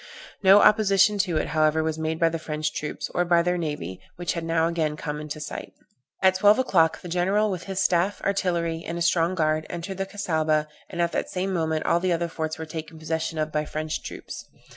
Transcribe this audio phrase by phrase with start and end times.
[0.41, 4.01] No opposition to it, however, was made by the French troops, or by their navy,
[4.15, 5.73] which had now again come in sight.
[6.23, 10.07] At twelve o'clock the general, with his staff, artillery, and a strong guard, entered the
[10.07, 13.63] Cassaubah, and at the same moment all the other forts were taken possession of by
[13.63, 14.45] French troops.